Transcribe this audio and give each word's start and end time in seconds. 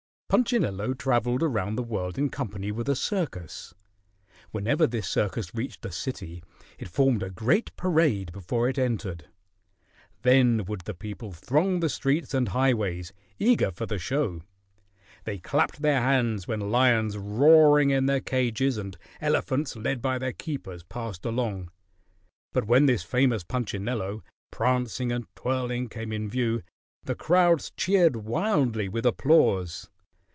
Punchinello 0.31 0.93
traveled 0.93 1.43
around 1.43 1.75
the 1.75 1.83
world 1.83 2.17
in 2.17 2.29
company 2.29 2.71
with 2.71 2.87
a 2.87 2.95
circus. 2.95 3.73
Whenever 4.51 4.87
this 4.87 5.05
circus 5.05 5.53
reached 5.53 5.85
a 5.85 5.91
city, 5.91 6.41
it 6.79 6.87
formed 6.87 7.21
a 7.21 7.29
great 7.29 7.75
parade 7.75 8.31
before 8.31 8.69
it 8.69 8.79
entered. 8.79 9.25
Then 10.21 10.63
would 10.69 10.83
the 10.85 10.93
people 10.93 11.33
throng 11.33 11.81
the 11.81 11.89
streets 11.89 12.33
and 12.33 12.47
highways, 12.47 13.11
eager 13.39 13.71
for 13.71 13.85
the 13.85 13.99
show. 13.99 14.41
They 15.25 15.37
clapped 15.37 15.81
their 15.81 15.99
hands 15.99 16.47
when 16.47 16.61
lions 16.71 17.17
roaring 17.17 17.89
in 17.89 18.05
their 18.05 18.21
cages 18.21 18.77
and 18.77 18.95
elephants 19.19 19.75
led 19.75 20.01
by 20.01 20.17
their 20.17 20.31
keepers 20.31 20.81
passed 20.81 21.25
along; 21.25 21.71
but 22.53 22.63
when 22.63 22.85
this 22.85 23.03
famous 23.03 23.43
Punchinello, 23.43 24.23
prancing 24.49 25.11
and 25.11 25.27
twirling, 25.35 25.89
came 25.89 26.13
in 26.13 26.29
view, 26.29 26.61
the 27.03 27.15
crowds 27.15 27.71
cheered 27.75 28.15
wildly 28.15 28.87
with 28.87 29.05
applause. 29.05 29.89